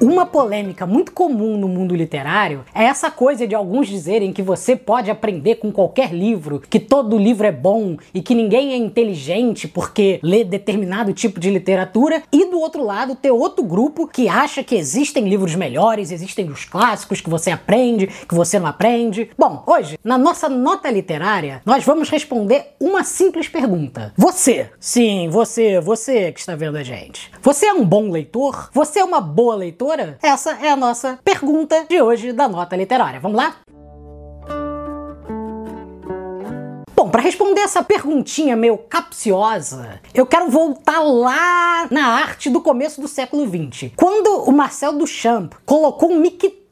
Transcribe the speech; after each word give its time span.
Uma 0.00 0.26
polêmica 0.26 0.86
muito 0.86 1.12
comum 1.12 1.56
no 1.56 1.68
mundo 1.68 1.94
literário 1.94 2.64
é 2.74 2.84
essa 2.84 3.10
coisa 3.10 3.46
de 3.46 3.54
alguns 3.54 3.86
dizerem 3.86 4.32
que 4.32 4.42
você 4.42 4.74
pode 4.74 5.10
aprender 5.10 5.56
com 5.56 5.70
qualquer 5.70 6.12
livro, 6.12 6.60
que 6.68 6.80
todo 6.80 7.16
livro 7.16 7.46
é 7.46 7.52
bom 7.52 7.96
e 8.12 8.20
que 8.20 8.34
ninguém 8.34 8.72
é 8.72 8.76
inteligente 8.76 9.68
porque 9.68 10.18
lê 10.22 10.44
determinado 10.44 11.12
tipo 11.12 11.38
de 11.38 11.48
literatura, 11.48 12.22
e 12.32 12.50
do 12.50 12.58
outro 12.58 12.82
lado 12.84 13.14
ter 13.14 13.30
outro 13.30 13.64
grupo 13.64 14.06
que 14.06 14.28
acha 14.28 14.64
que 14.64 14.74
existem 14.74 15.28
livros 15.28 15.54
melhores, 15.54 16.10
existem 16.10 16.50
os 16.50 16.64
clássicos 16.64 17.20
que 17.20 17.30
você 17.30 17.50
aprende, 17.50 18.08
que 18.28 18.34
você 18.34 18.58
não 18.58 18.66
aprende. 18.66 19.30
Bom, 19.38 19.62
hoje, 19.66 19.98
na 20.02 20.18
nossa 20.18 20.48
nota 20.48 20.90
literária, 20.90 21.62
nós 21.64 21.84
vamos 21.84 22.10
responder 22.10 22.74
uma 22.80 23.04
simples 23.04 23.48
pergunta. 23.48 24.12
Você, 24.16 24.70
sim, 24.80 25.28
você, 25.30 25.80
você 25.80 26.32
que 26.32 26.40
está 26.40 26.56
vendo 26.56 26.76
a 26.76 26.82
gente. 26.82 27.30
Você 27.40 27.66
é 27.66 27.72
um 27.72 27.84
bom 27.84 28.10
leitor? 28.10 28.70
Você 28.72 28.98
é 28.98 29.04
uma 29.04 29.20
boa 29.20 29.54
leitora? 29.54 29.93
Leitora? 29.94 30.18
Essa 30.22 30.58
é 30.60 30.70
a 30.70 30.76
nossa 30.76 31.18
pergunta 31.24 31.86
de 31.88 32.00
hoje 32.00 32.32
da 32.32 32.48
nota 32.48 32.76
literária. 32.76 33.20
Vamos 33.20 33.36
lá? 33.36 33.56
Bom, 36.96 37.10
para 37.10 37.22
responder 37.22 37.60
essa 37.60 37.82
perguntinha 37.82 38.56
meio 38.56 38.78
capciosa, 38.78 40.00
eu 40.14 40.24
quero 40.24 40.48
voltar 40.48 41.00
lá 41.00 41.86
na 41.90 42.06
arte 42.06 42.48
do 42.48 42.60
começo 42.60 43.00
do 43.00 43.08
século 43.08 43.46
XX. 43.46 43.90
Quando 43.96 44.44
o 44.44 44.52
Marcel 44.52 44.92
Duchamp 44.92 45.54
colocou 45.66 46.10
um 46.10 46.20
mictório 46.20 46.63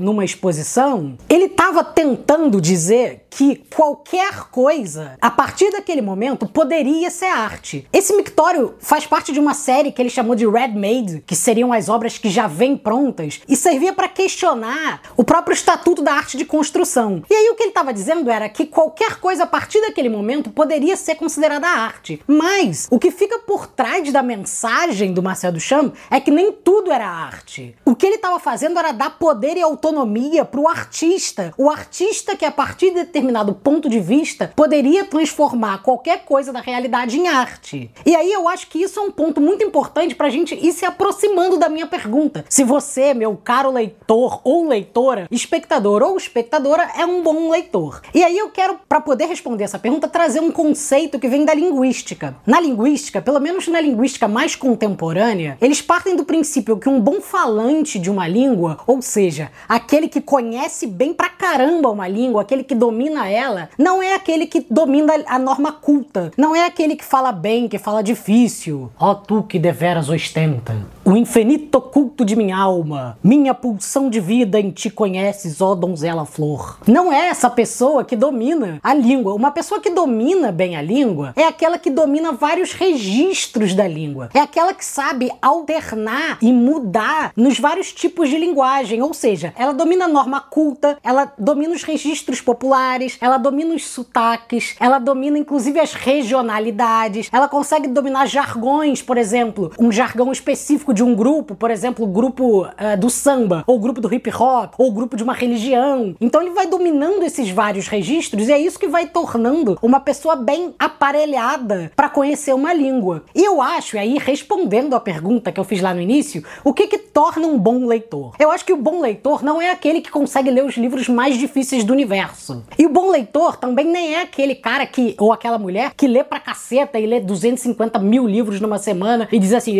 numa 0.00 0.24
exposição, 0.24 1.18
ele 1.28 1.46
estava 1.46 1.82
tentando 1.82 2.60
dizer 2.60 3.26
que 3.28 3.56
qualquer 3.74 4.44
coisa, 4.50 5.16
a 5.20 5.30
partir 5.30 5.72
daquele 5.72 6.00
momento, 6.00 6.46
poderia 6.46 7.10
ser 7.10 7.26
arte. 7.26 7.84
Esse 7.92 8.14
mictório 8.14 8.76
faz 8.78 9.04
parte 9.04 9.32
de 9.32 9.40
uma 9.40 9.54
série 9.54 9.90
que 9.90 10.00
ele 10.00 10.10
chamou 10.10 10.36
de 10.36 10.46
Red 10.46 10.68
Made, 10.68 11.24
que 11.26 11.34
seriam 11.34 11.72
as 11.72 11.88
obras 11.88 12.18
que 12.18 12.30
já 12.30 12.46
vêm 12.46 12.76
prontas, 12.76 13.40
e 13.48 13.56
servia 13.56 13.92
para 13.92 14.08
questionar 14.08 15.02
o 15.16 15.24
próprio 15.24 15.54
estatuto 15.54 16.02
da 16.02 16.12
arte 16.12 16.36
de 16.36 16.44
construção. 16.44 17.22
E 17.28 17.34
aí 17.34 17.50
o 17.50 17.56
que 17.56 17.64
ele 17.64 17.70
estava 17.70 17.92
dizendo 17.92 18.30
era 18.30 18.48
que 18.48 18.64
qualquer 18.64 19.16
coisa 19.16 19.42
a 19.42 19.46
partir 19.46 19.80
daquele 19.80 20.08
momento 20.08 20.50
poderia 20.50 20.96
ser 20.96 21.16
considerada 21.16 21.66
arte. 21.66 22.22
Mas 22.28 22.86
o 22.92 22.98
que 22.98 23.10
fica 23.10 23.40
por 23.40 23.66
trás 23.66 24.12
da 24.12 24.22
mensagem 24.22 25.12
do 25.12 25.22
Marcel 25.22 25.52
Duchamp 25.52 25.94
é 26.10 26.20
que 26.20 26.30
nem 26.30 26.52
tudo 26.52 26.92
era 26.92 27.08
arte. 27.08 27.74
O 27.84 27.96
que 27.96 28.06
ele 28.06 28.16
estava 28.16 28.38
fazendo 28.38 28.78
era 28.78 28.92
dar 28.92 29.18
poder 29.18 29.47
poder 29.48 29.56
e 29.56 29.62
autonomia 29.62 30.44
para 30.44 30.60
o 30.60 30.68
artista. 30.68 31.54
O 31.56 31.70
artista 31.70 32.36
que, 32.36 32.44
a 32.44 32.50
partir 32.50 32.90
de 32.90 32.96
determinado 32.96 33.54
ponto 33.54 33.88
de 33.88 33.98
vista, 33.98 34.52
poderia 34.54 35.04
transformar 35.04 35.82
qualquer 35.82 36.24
coisa 36.24 36.52
da 36.52 36.60
realidade 36.60 37.18
em 37.18 37.28
arte. 37.28 37.90
E 38.04 38.14
aí 38.14 38.30
eu 38.30 38.46
acho 38.46 38.68
que 38.68 38.82
isso 38.82 39.00
é 39.00 39.02
um 39.02 39.10
ponto 39.10 39.40
muito 39.40 39.64
importante 39.64 40.14
para 40.14 40.26
a 40.26 40.30
gente 40.30 40.54
ir 40.54 40.72
se 40.72 40.84
aproximando 40.84 41.56
da 41.56 41.68
minha 41.68 41.86
pergunta. 41.86 42.44
Se 42.48 42.62
você, 42.62 43.14
meu 43.14 43.36
caro 43.36 43.70
leitor 43.70 44.40
ou 44.44 44.68
leitora, 44.68 45.26
espectador 45.30 46.02
ou 46.02 46.18
espectadora, 46.18 46.90
é 46.96 47.06
um 47.06 47.22
bom 47.22 47.50
leitor. 47.50 48.02
E 48.14 48.22
aí 48.22 48.36
eu 48.36 48.50
quero, 48.50 48.78
para 48.86 49.00
poder 49.00 49.26
responder 49.26 49.64
essa 49.64 49.78
pergunta, 49.78 50.08
trazer 50.08 50.40
um 50.40 50.50
conceito 50.50 51.18
que 51.18 51.28
vem 51.28 51.44
da 51.44 51.54
linguística. 51.54 52.36
Na 52.46 52.60
linguística, 52.60 53.22
pelo 53.22 53.40
menos 53.40 53.66
na 53.68 53.80
linguística 53.80 54.28
mais 54.28 54.54
contemporânea, 54.54 55.56
eles 55.60 55.80
partem 55.80 56.16
do 56.16 56.24
princípio 56.24 56.76
que 56.76 56.88
um 56.88 57.00
bom 57.00 57.20
falante 57.20 57.98
de 57.98 58.10
uma 58.10 58.28
língua, 58.28 58.78
ou 58.86 59.00
seja, 59.00 59.37
seja, 59.38 59.50
aquele 59.68 60.08
que 60.08 60.20
conhece 60.20 60.86
bem 60.86 61.14
pra 61.14 61.28
caramba 61.28 61.90
uma 61.90 62.08
língua, 62.08 62.42
aquele 62.42 62.64
que 62.64 62.74
domina 62.74 63.28
ela, 63.28 63.68
não 63.78 64.02
é 64.02 64.14
aquele 64.14 64.46
que 64.46 64.66
domina 64.68 65.14
a 65.26 65.38
norma 65.38 65.72
culta, 65.72 66.32
não 66.36 66.54
é 66.54 66.66
aquele 66.66 66.96
que 66.96 67.04
fala 67.04 67.30
bem, 67.30 67.68
que 67.68 67.78
fala 67.78 68.02
difícil. 68.02 68.90
Ó 68.98 69.10
oh, 69.10 69.14
tu 69.14 69.42
que 69.42 69.58
deveras 69.58 70.08
ostenta, 70.08 70.76
o 71.04 71.16
infinito 71.16 71.76
oculto 71.78 72.24
de 72.24 72.34
minha 72.34 72.56
alma, 72.56 73.18
minha 73.22 73.54
pulsão 73.54 74.10
de 74.10 74.20
vida 74.20 74.58
em 74.58 74.70
ti 74.70 74.90
conheces, 74.90 75.60
ó 75.60 75.74
donzela 75.74 76.26
flor. 76.26 76.78
Não 76.86 77.12
é 77.12 77.28
essa 77.28 77.48
pessoa 77.48 78.04
que 78.04 78.16
domina 78.16 78.80
a 78.82 78.92
língua. 78.92 79.34
Uma 79.34 79.50
pessoa 79.50 79.80
que 79.80 79.90
domina 79.90 80.50
bem 80.50 80.76
a 80.76 80.82
língua 80.82 81.32
é 81.36 81.44
aquela 81.44 81.78
que 81.78 81.90
domina 81.90 82.32
vários 82.32 82.72
registros 82.72 83.74
da 83.74 83.86
língua. 83.86 84.30
É 84.34 84.40
aquela 84.40 84.74
que 84.74 84.84
sabe 84.84 85.30
alternar 85.40 86.38
e 86.42 86.52
mudar 86.52 87.32
nos 87.36 87.58
vários 87.58 87.92
tipos 87.92 88.28
de 88.28 88.36
linguagem, 88.36 89.00
ou 89.02 89.14
seja, 89.18 89.52
ela 89.56 89.72
domina 89.72 90.04
a 90.04 90.08
norma 90.08 90.40
culta, 90.40 90.98
ela 91.02 91.32
domina 91.36 91.74
os 91.74 91.82
registros 91.82 92.40
populares, 92.40 93.18
ela 93.20 93.36
domina 93.36 93.74
os 93.74 93.86
sotaques, 93.86 94.76
ela 94.80 94.98
domina 94.98 95.38
inclusive 95.38 95.78
as 95.78 95.92
regionalidades, 95.92 97.28
ela 97.32 97.48
consegue 97.48 97.88
dominar 97.88 98.26
jargões, 98.26 99.02
por 99.02 99.18
exemplo, 99.18 99.72
um 99.78 99.90
jargão 99.90 100.30
específico 100.30 100.94
de 100.94 101.02
um 101.02 101.14
grupo, 101.14 101.54
por 101.54 101.70
exemplo, 101.70 102.04
o 102.04 102.08
grupo 102.08 102.62
uh, 102.62 102.96
do 102.98 103.10
samba, 103.10 103.64
ou 103.66 103.76
o 103.76 103.80
grupo 103.80 104.00
do 104.00 104.12
hip 104.12 104.30
hop, 104.30 104.74
ou 104.78 104.88
o 104.88 104.92
grupo 104.92 105.16
de 105.16 105.24
uma 105.24 105.34
religião. 105.34 106.14
Então 106.20 106.40
ele 106.40 106.52
vai 106.52 106.66
dominando 106.66 107.24
esses 107.24 107.50
vários 107.50 107.88
registros 107.88 108.48
e 108.48 108.52
é 108.52 108.58
isso 108.58 108.78
que 108.78 108.86
vai 108.86 109.08
tornando 109.08 109.78
uma 109.82 110.00
pessoa 110.00 110.36
bem 110.36 110.74
aparelhada 110.78 111.90
para 111.96 112.08
conhecer 112.08 112.54
uma 112.54 112.72
língua. 112.72 113.24
E 113.34 113.44
eu 113.44 113.60
acho, 113.60 113.96
e 113.96 113.98
aí 113.98 114.18
respondendo 114.18 114.94
a 114.94 115.00
pergunta 115.00 115.50
que 115.50 115.58
eu 115.58 115.64
fiz 115.64 115.80
lá 115.80 115.92
no 115.92 116.00
início, 116.00 116.44
o 116.62 116.72
que 116.72 116.86
que 116.86 116.98
torna 116.98 117.46
um 117.46 117.58
bom 117.58 117.84
leitor? 117.86 118.34
Eu 118.38 118.50
acho 118.50 118.64
que 118.64 118.72
o 118.72 118.76
bom 118.76 119.00
leitor 119.00 119.07
leitor 119.08 119.42
não 119.42 119.60
é 119.60 119.70
aquele 119.70 120.00
que 120.00 120.10
consegue 120.10 120.50
ler 120.50 120.64
os 120.64 120.76
livros 120.76 121.08
mais 121.08 121.38
difíceis 121.38 121.82
do 121.82 121.92
universo. 121.92 122.62
E 122.78 122.84
o 122.84 122.90
bom 122.90 123.10
leitor 123.10 123.56
também 123.56 123.86
nem 123.86 124.14
é 124.14 124.22
aquele 124.22 124.54
cara 124.54 124.86
que, 124.86 125.14
ou 125.18 125.32
aquela 125.32 125.58
mulher, 125.58 125.92
que 125.96 126.06
lê 126.06 126.22
pra 126.22 126.38
caceta 126.38 126.98
e 126.98 127.06
lê 127.06 127.20
250 127.20 127.98
mil 127.98 128.26
livros 128.26 128.60
numa 128.60 128.78
semana 128.78 129.26
e 129.32 129.38
diz 129.38 129.52
assim: 129.52 129.76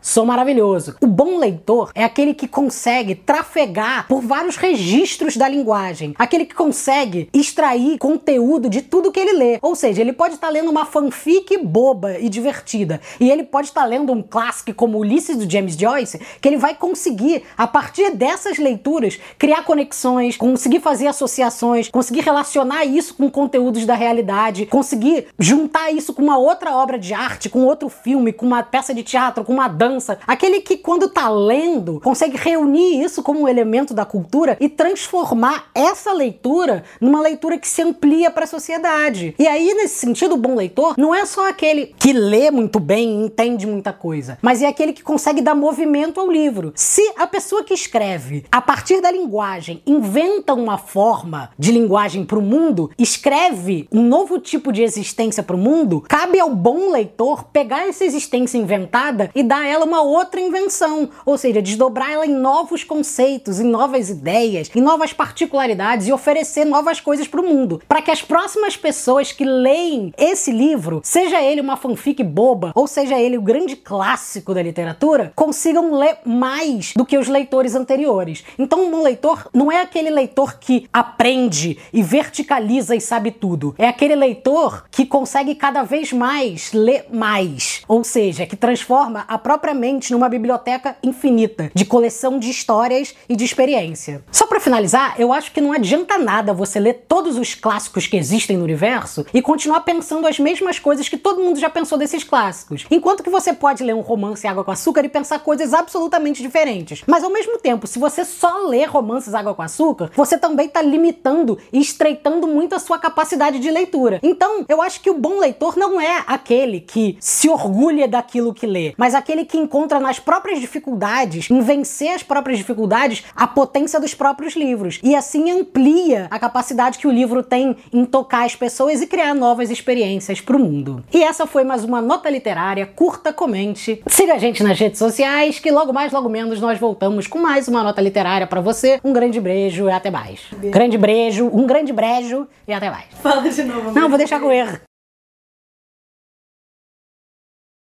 sou 0.00 0.24
maravilhoso. 0.24 0.96
O 1.00 1.06
bom 1.06 1.38
leitor 1.38 1.90
é 1.94 2.04
aquele 2.04 2.34
que 2.34 2.46
consegue 2.46 3.14
trafegar 3.14 4.06
por 4.06 4.20
vários 4.20 4.56
registros 4.56 5.36
da 5.36 5.48
linguagem, 5.48 6.14
aquele 6.18 6.44
que 6.44 6.54
consegue 6.54 7.28
extrair 7.32 7.98
conteúdo 7.98 8.68
de 8.70 8.82
tudo 8.82 9.10
que 9.10 9.20
ele 9.20 9.32
lê. 9.32 9.58
Ou 9.60 9.74
seja, 9.74 10.00
ele 10.00 10.12
pode 10.12 10.34
estar 10.34 10.50
lendo 10.50 10.70
uma 10.70 10.84
fanfic 10.84 11.58
boba 11.58 12.18
e 12.18 12.28
divertida, 12.28 13.00
e 13.18 13.30
ele 13.30 13.42
pode 13.42 13.68
estar 13.68 13.84
lendo 13.84 14.12
um 14.12 14.22
clássico 14.22 14.72
como 14.74 14.98
Ulisses 14.98 15.36
do 15.36 15.50
James 15.50 15.76
Joyce, 15.76 16.20
que 16.40 16.48
ele 16.48 16.56
vai 16.56 16.74
conseguir, 16.74 17.42
a 17.56 17.66
partir 17.66 18.03
partir 18.04 18.16
dessas 18.16 18.58
leituras, 18.58 19.18
criar 19.38 19.64
conexões, 19.64 20.36
conseguir 20.36 20.80
fazer 20.80 21.06
associações, 21.06 21.88
conseguir 21.88 22.20
relacionar 22.20 22.84
isso 22.84 23.14
com 23.14 23.30
conteúdos 23.30 23.86
da 23.86 23.94
realidade, 23.94 24.66
conseguir 24.66 25.26
juntar 25.38 25.90
isso 25.90 26.12
com 26.12 26.22
uma 26.22 26.38
outra 26.38 26.74
obra 26.74 26.98
de 26.98 27.14
arte, 27.14 27.48
com 27.48 27.64
outro 27.64 27.88
filme, 27.88 28.32
com 28.32 28.46
uma 28.46 28.62
peça 28.62 28.94
de 28.94 29.02
teatro, 29.02 29.44
com 29.44 29.52
uma 29.52 29.68
dança. 29.68 30.18
Aquele 30.26 30.60
que, 30.60 30.76
quando 30.76 31.08
tá 31.08 31.28
lendo, 31.28 32.00
consegue 32.00 32.36
reunir 32.36 33.02
isso 33.02 33.22
como 33.22 33.40
um 33.40 33.48
elemento 33.48 33.94
da 33.94 34.04
cultura 34.04 34.56
e 34.60 34.68
transformar 34.68 35.66
essa 35.74 36.12
leitura 36.12 36.84
numa 37.00 37.20
leitura 37.20 37.58
que 37.58 37.68
se 37.68 37.82
amplia 37.82 38.30
para 38.30 38.44
a 38.44 38.48
sociedade. 38.48 39.34
E 39.38 39.46
aí, 39.46 39.74
nesse 39.74 39.96
sentido, 39.96 40.34
o 40.34 40.38
bom 40.38 40.54
leitor 40.54 40.94
não 40.96 41.14
é 41.14 41.24
só 41.24 41.48
aquele 41.48 41.94
que 41.98 42.12
lê 42.12 42.50
muito 42.50 42.80
bem 42.80 43.24
entende 43.24 43.66
muita 43.66 43.92
coisa, 43.92 44.38
mas 44.42 44.62
é 44.62 44.66
aquele 44.66 44.92
que 44.92 45.02
consegue 45.02 45.40
dar 45.40 45.54
movimento 45.54 46.20
ao 46.20 46.30
livro. 46.30 46.72
Se 46.74 47.02
a 47.16 47.26
pessoa 47.26 47.64
que 47.64 47.74
escreve 47.74 47.93
escreve. 47.94 48.44
A 48.50 48.60
partir 48.60 49.00
da 49.00 49.10
linguagem, 49.10 49.80
inventa 49.86 50.52
uma 50.52 50.76
forma 50.76 51.50
de 51.56 51.70
linguagem 51.70 52.24
para 52.24 52.38
o 52.38 52.42
mundo, 52.42 52.90
escreve 52.98 53.88
um 53.92 54.02
novo 54.02 54.40
tipo 54.40 54.72
de 54.72 54.82
existência 54.82 55.44
para 55.44 55.54
o 55.54 55.58
mundo, 55.58 56.00
cabe 56.08 56.40
ao 56.40 56.50
bom 56.50 56.90
leitor 56.90 57.44
pegar 57.44 57.86
essa 57.86 58.04
existência 58.04 58.58
inventada 58.58 59.30
e 59.32 59.44
dar 59.44 59.64
ela 59.64 59.84
uma 59.84 60.02
outra 60.02 60.40
invenção, 60.40 61.08
ou 61.24 61.38
seja, 61.38 61.62
desdobrar 61.62 62.10
ela 62.10 62.26
em 62.26 62.34
novos 62.34 62.82
conceitos, 62.82 63.60
em 63.60 63.64
novas 63.64 64.10
ideias, 64.10 64.70
em 64.74 64.80
novas 64.80 65.12
particularidades 65.12 66.08
e 66.08 66.12
oferecer 66.12 66.64
novas 66.64 67.00
coisas 67.00 67.28
para 67.28 67.40
o 67.40 67.48
mundo, 67.48 67.80
para 67.88 68.02
que 68.02 68.10
as 68.10 68.22
próximas 68.22 68.76
pessoas 68.76 69.30
que 69.30 69.44
leem 69.44 70.12
esse 70.18 70.50
livro, 70.50 71.00
seja 71.04 71.40
ele 71.40 71.60
uma 71.60 71.76
fanfic 71.76 72.24
boba 72.24 72.72
ou 72.74 72.88
seja 72.88 73.16
ele 73.18 73.38
o 73.38 73.42
grande 73.42 73.76
clássico 73.76 74.52
da 74.52 74.62
literatura, 74.62 75.32
consigam 75.36 75.96
ler 75.96 76.18
mais 76.24 76.92
do 76.96 77.06
que 77.06 77.16
os 77.16 77.28
leitores 77.28 77.74
anteriores 77.74 77.83
anteriores. 77.84 78.42
Então, 78.58 78.92
um 78.92 79.02
leitor 79.02 79.48
não 79.52 79.70
é 79.70 79.80
aquele 79.80 80.10
leitor 80.10 80.58
que 80.58 80.88
aprende 80.92 81.78
e 81.92 82.02
verticaliza 82.02 82.96
e 82.96 83.00
sabe 83.00 83.30
tudo. 83.30 83.74
É 83.78 83.86
aquele 83.86 84.16
leitor 84.16 84.86
que 84.90 85.04
consegue 85.04 85.54
cada 85.54 85.82
vez 85.82 86.12
mais 86.12 86.72
ler 86.72 87.06
mais. 87.12 87.82
Ou 87.86 88.02
seja, 88.02 88.46
que 88.46 88.56
transforma 88.56 89.24
a 89.28 89.36
própria 89.36 89.74
mente 89.74 90.12
numa 90.12 90.28
biblioteca 90.28 90.96
infinita 91.02 91.70
de 91.74 91.84
coleção 91.84 92.38
de 92.38 92.50
histórias 92.50 93.14
e 93.28 93.36
de 93.36 93.44
experiência. 93.44 94.24
Só 94.32 94.46
para 94.46 94.60
finalizar, 94.60 95.14
eu 95.18 95.32
acho 95.32 95.52
que 95.52 95.60
não 95.60 95.72
adianta 95.72 96.16
nada 96.16 96.54
você 96.54 96.80
ler 96.80 97.04
todos 97.06 97.36
os 97.36 97.54
clássicos 97.54 98.06
que 98.06 98.16
existem 98.16 98.56
no 98.56 98.64
universo 98.64 99.26
e 99.34 99.42
continuar 99.42 99.80
pensando 99.80 100.26
as 100.26 100.38
mesmas 100.38 100.78
coisas 100.78 101.08
que 101.08 101.18
todo 101.18 101.42
mundo 101.42 101.60
já 101.60 101.68
pensou 101.68 101.98
desses 101.98 102.24
clássicos. 102.24 102.86
Enquanto 102.90 103.22
que 103.22 103.30
você 103.30 103.52
pode 103.52 103.82
ler 103.82 103.94
um 103.94 104.00
romance 104.00 104.46
Água 104.46 104.64
com 104.64 104.70
Açúcar 104.70 105.04
e 105.04 105.08
pensar 105.08 105.40
coisas 105.40 105.74
absolutamente 105.74 106.42
diferentes. 106.42 107.02
Mas 107.06 107.24
ao 107.24 107.30
mesmo 107.30 107.58
tempo, 107.58 107.73
tempo, 107.74 107.86
se 107.86 107.98
você 107.98 108.24
só 108.24 108.66
lê 108.68 108.84
romances 108.84 109.34
água 109.34 109.54
com 109.54 109.62
açúcar, 109.62 110.10
você 110.14 110.38
também 110.38 110.66
está 110.66 110.80
limitando 110.80 111.58
e 111.72 111.80
estreitando 111.80 112.46
muito 112.46 112.74
a 112.74 112.78
sua 112.78 112.98
capacidade 112.98 113.58
de 113.58 113.70
leitura. 113.70 114.20
Então, 114.22 114.64
eu 114.68 114.80
acho 114.80 115.00
que 115.00 115.10
o 115.10 115.18
bom 115.18 115.40
leitor 115.40 115.76
não 115.76 116.00
é 116.00 116.22
aquele 116.26 116.80
que 116.80 117.16
se 117.20 117.48
orgulha 117.48 118.06
daquilo 118.06 118.54
que 118.54 118.66
lê, 118.66 118.94
mas 118.96 119.14
aquele 119.14 119.44
que 119.44 119.58
encontra 119.58 119.98
nas 119.98 120.18
próprias 120.18 120.60
dificuldades, 120.60 121.50
em 121.50 121.60
vencer 121.60 122.14
as 122.14 122.22
próprias 122.22 122.58
dificuldades, 122.58 123.24
a 123.34 123.46
potência 123.46 124.00
dos 124.00 124.14
próprios 124.14 124.54
livros. 124.54 125.00
E 125.02 125.14
assim 125.14 125.50
amplia 125.50 126.28
a 126.30 126.38
capacidade 126.38 126.98
que 126.98 127.08
o 127.08 127.12
livro 127.12 127.42
tem 127.42 127.76
em 127.92 128.04
tocar 128.04 128.44
as 128.44 128.54
pessoas 128.54 129.02
e 129.02 129.06
criar 129.06 129.34
novas 129.34 129.70
experiências 129.70 130.40
para 130.40 130.56
o 130.56 130.60
mundo. 130.60 131.04
E 131.12 131.22
essa 131.22 131.46
foi 131.46 131.64
mais 131.64 131.84
uma 131.84 132.00
nota 132.00 132.30
literária. 132.30 132.86
Curta, 132.86 133.32
comente. 133.32 134.02
Siga 134.06 134.34
a 134.34 134.38
gente 134.38 134.62
nas 134.62 134.78
redes 134.78 134.98
sociais, 134.98 135.58
que 135.58 135.70
logo 135.70 135.92
mais, 135.92 136.12
logo 136.12 136.28
menos 136.28 136.60
nós 136.60 136.78
voltamos 136.78 137.26
com 137.26 137.38
mais 137.64 137.68
uma 137.68 137.82
nota 137.82 138.02
literária 138.02 138.46
para 138.46 138.60
você. 138.60 139.00
Um 139.02 139.12
grande 139.12 139.40
beijo 139.40 139.88
e 139.88 139.92
até 139.92 140.10
mais. 140.10 140.40
Beijo. 140.52 140.72
Grande 140.72 140.98
beijo, 140.98 141.46
um 141.46 141.66
grande 141.66 141.92
brejo 141.92 142.46
e 142.68 142.72
até 142.72 142.90
mais. 142.90 143.06
Fala 143.22 143.48
de 143.48 143.62
novo. 143.62 143.92
Não, 143.92 144.08
vou 144.08 144.18
deixar 144.18 144.40
com 144.40 144.52
erro. 144.52 144.78